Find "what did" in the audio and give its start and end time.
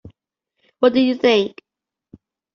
0.79-1.01